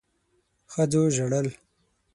[0.71, 1.47] ښځو ژړل.